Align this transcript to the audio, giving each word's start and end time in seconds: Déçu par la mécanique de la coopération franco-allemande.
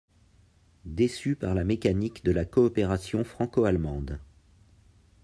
Déçu 0.85 1.35
par 1.35 1.53
la 1.53 1.63
mécanique 1.63 2.25
de 2.25 2.31
la 2.31 2.43
coopération 2.43 3.23
franco-allemande. 3.23 4.19